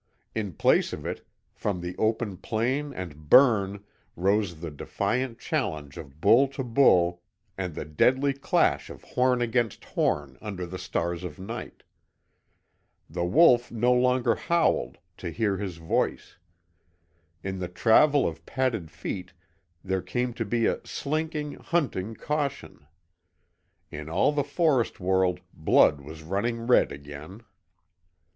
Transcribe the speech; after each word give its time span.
In 0.33 0.53
place 0.53 0.93
of 0.93 1.05
it, 1.05 1.27
from 1.53 1.79
the 1.79 1.95
open 1.99 2.35
plain 2.37 2.91
and 2.91 3.29
"burn" 3.29 3.83
rose 4.15 4.59
the 4.59 4.71
defiant 4.71 5.37
challenge 5.37 5.95
of 5.95 6.19
bull 6.19 6.47
to 6.57 6.63
bull 6.63 7.21
and 7.55 7.75
the 7.75 7.85
deadly 7.85 8.33
clash 8.33 8.89
of 8.89 9.03
horn 9.03 9.43
against 9.43 9.85
horn 9.85 10.39
under 10.41 10.65
the 10.65 10.79
stars 10.79 11.23
of 11.23 11.37
night. 11.37 11.83
The 13.11 13.23
wolf 13.23 13.69
no 13.71 13.93
longer 13.93 14.33
howled 14.33 14.97
to 15.17 15.29
hear 15.29 15.57
his 15.57 15.77
voice. 15.77 16.39
In 17.43 17.59
the 17.59 17.67
travel 17.67 18.27
of 18.27 18.43
padded 18.47 18.89
feet 18.89 19.33
there 19.83 20.01
came 20.01 20.33
to 20.33 20.45
be 20.45 20.65
a 20.65 20.79
slinking, 20.83 21.53
hunting 21.59 22.15
caution. 22.15 22.87
In 23.91 24.09
all 24.09 24.31
the 24.31 24.43
forest 24.43 24.99
world 24.99 25.41
blood 25.53 26.01
was 26.01 26.23
running 26.23 26.61
red 26.65 26.91
again. 26.91 27.43